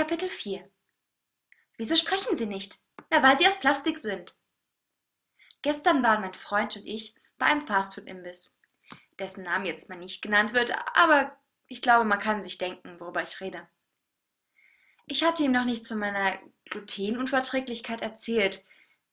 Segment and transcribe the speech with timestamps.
[0.00, 0.66] Kapitel 4
[1.76, 2.78] Wieso sprechen Sie nicht?
[3.10, 4.34] Na, weil Sie aus Plastik sind.
[5.60, 8.58] Gestern waren mein Freund und ich bei einem Fastfood-Imbiss,
[9.18, 13.22] dessen Name jetzt mal nicht genannt wird, aber ich glaube, man kann sich denken, worüber
[13.22, 13.68] ich rede.
[15.04, 16.38] Ich hatte ihm noch nicht zu meiner
[16.70, 18.64] Glutenunverträglichkeit erzählt,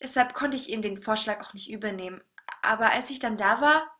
[0.00, 2.24] deshalb konnte ich ihm den Vorschlag auch nicht übernehmen.
[2.62, 3.94] Aber als ich dann da war,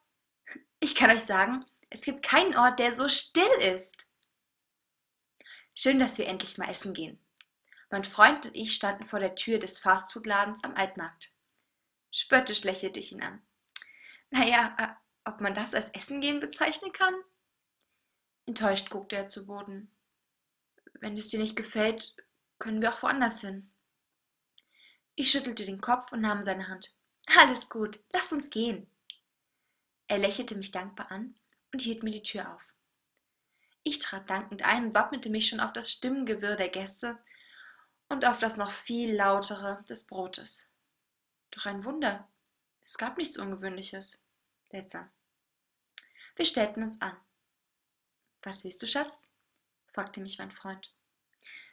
[0.79, 4.10] ich kann euch sagen, es gibt keinen Ort, der so still ist.
[5.75, 7.19] Schön, dass wir endlich mal essen gehen.
[7.91, 11.33] Mein Freund und ich standen vor der Tür des Fastfood-Ladens am Altmarkt.
[12.13, 13.43] Spöttisch lächelte ich ihn an.
[14.31, 14.89] Naja, äh,
[15.29, 17.15] ob man das als Essen gehen bezeichnen kann?
[18.47, 19.91] Enttäuscht guckte er zu Boden.
[20.95, 22.17] Wenn es dir nicht gefällt,
[22.59, 23.73] können wir auch woanders hin.
[25.15, 26.95] Ich schüttelte den Kopf und nahm seine Hand.
[27.39, 28.91] Alles gut, lass uns gehen.
[30.09, 31.35] Er lächelte mich dankbar an
[31.73, 32.70] und hielt mir die Tür auf.
[33.83, 37.19] Ich trat dankend ein und wappnete mich schon auf das Stimmengewirr der Gäste
[38.09, 40.71] und auf das noch viel lautere des Brotes.
[41.51, 42.29] Doch ein Wunder,
[42.83, 44.27] es gab nichts Ungewöhnliches.
[44.67, 45.11] Seltsam.
[46.37, 47.17] Wir stellten uns an.
[48.43, 49.31] Was willst du, Schatz?
[49.89, 50.93] fragte mich mein Freund.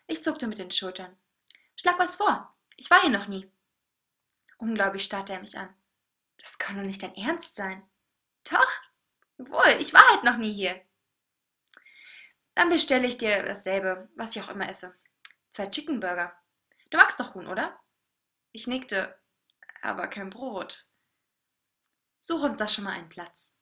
[0.08, 1.17] Ich zuckte mit den Schultern.
[1.76, 2.56] Schlag was vor.
[2.76, 3.52] Ich war hier noch nie.
[4.58, 5.73] Unglaublich starrte er mich an.
[6.38, 7.88] Das kann doch nicht dein Ernst sein.
[8.44, 8.72] Doch,
[9.38, 10.82] wohl, ich war halt noch nie hier.
[12.58, 14.98] Dann bestelle ich dir dasselbe, was ich auch immer esse.
[15.52, 16.36] Zwei Chicken Burger.
[16.90, 17.80] Du magst doch Huhn, oder?
[18.52, 19.16] Ich nickte,
[19.84, 20.88] aber kein Brot.
[22.18, 23.62] Such uns da schon mal einen Platz.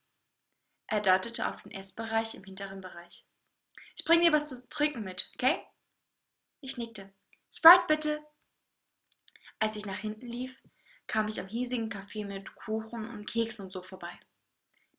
[0.87, 3.27] Er deutete auf den Essbereich im hinteren Bereich.
[3.97, 5.61] Ich bring dir was zu trinken mit, okay?
[6.61, 7.13] Ich nickte.
[7.51, 8.25] Sprite bitte.
[9.59, 10.63] Als ich nach hinten lief,
[11.05, 14.17] kam ich am hiesigen Café mit Kuchen und Keksen und so vorbei.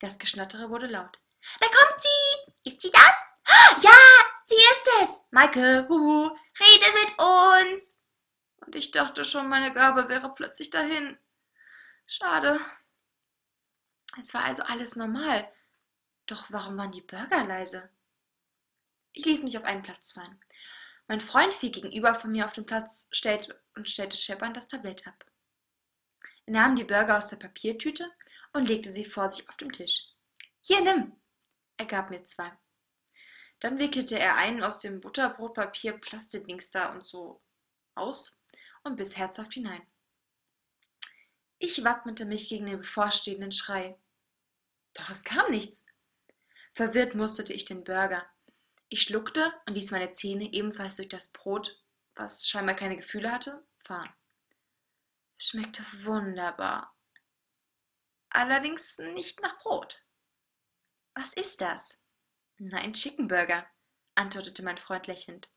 [0.01, 1.19] Das Geschnattere wurde laut.
[1.61, 2.71] Da kommt sie!
[2.71, 3.26] Ist sie das?
[3.83, 3.99] Ja,
[4.47, 5.27] sie ist es.
[5.31, 8.03] Maike, huhu, rede mit uns.
[8.59, 11.19] Und ich dachte schon, meine Gabe wäre plötzlich dahin.
[12.07, 12.61] Schade.
[14.19, 15.51] Es war also alles normal.
[16.27, 17.91] Doch warum waren die Burger leise?
[19.13, 20.41] Ich ließ mich auf einen Platz fallen.
[21.09, 25.07] Mein Freund fiel gegenüber von mir auf den Platz stellte und stellte scheppernd das Tablett
[25.07, 25.25] ab.
[26.47, 28.11] Er nahm die Burger aus der Papiertüte
[28.53, 30.09] und legte sie vor sich auf dem Tisch.
[30.63, 31.17] Hier, nimm!
[31.77, 32.51] Er gab mir zwei.
[33.67, 37.43] Dann wickelte er einen aus dem Butterbrotpapier Plastikdings da und so
[37.97, 38.45] aus
[38.85, 39.85] und biss herzhaft hinein.
[41.59, 43.99] Ich wappnete mich gegen den bevorstehenden Schrei.
[44.95, 45.89] Doch es kam nichts.
[46.75, 48.25] Verwirrt musterte ich den Burger.
[48.89, 51.77] Ich schluckte und ließ meine Zähne ebenfalls durch das Brot,
[52.15, 54.15] was scheinbar keine Gefühle hatte, fahren.
[55.39, 56.95] Schmeckte wunderbar.
[58.31, 60.05] Allerdings nicht nach Brot.
[61.17, 62.06] Was ist das?
[62.59, 63.67] Na, ein Chicken Burger,
[64.15, 65.51] antwortete mein Freund lächelnd.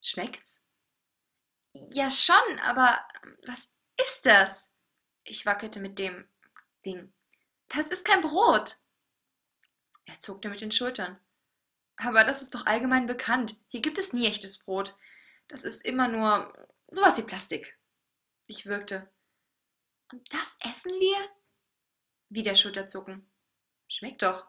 [0.00, 0.66] Schmeckt's?
[1.92, 3.06] Ja, schon, aber
[3.46, 4.76] was ist das?
[5.24, 6.28] Ich wackelte mit dem
[6.84, 7.12] Ding.
[7.68, 8.76] Das ist kein Brot.
[10.06, 11.20] Er zuckte mit den Schultern.
[11.96, 13.56] Aber das ist doch allgemein bekannt.
[13.68, 14.96] Hier gibt es nie echtes Brot.
[15.48, 16.52] Das ist immer nur
[16.88, 17.78] sowas wie Plastik.
[18.46, 19.10] Ich würgte.
[20.10, 21.28] Und das essen wir?
[22.30, 23.30] Wieder Schulterzucken.
[23.88, 24.46] Schmeckt doch.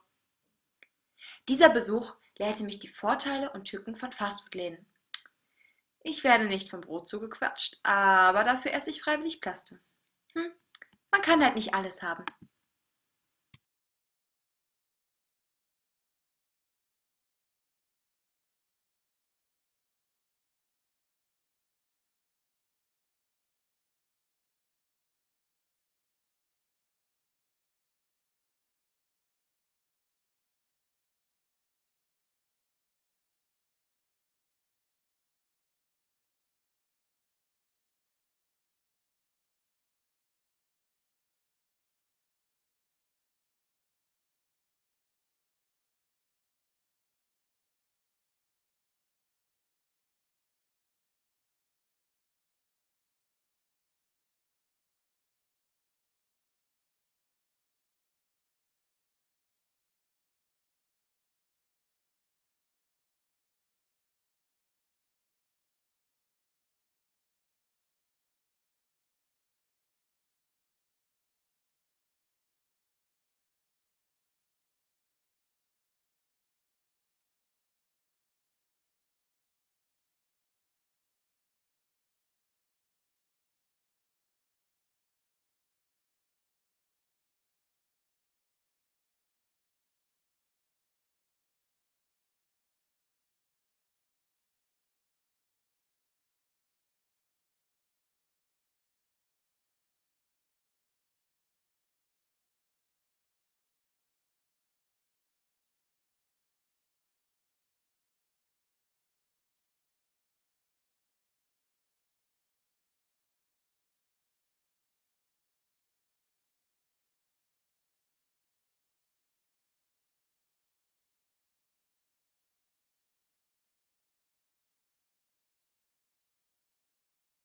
[1.49, 4.85] Dieser Besuch lehrte mich die Vorteile und Tücken von Fastfood-Läden.
[6.03, 9.79] Ich werde nicht vom Brot zugequatscht, aber dafür esse ich freiwillig Plaste.
[10.35, 10.51] Hm,
[11.09, 12.23] man kann halt nicht alles haben.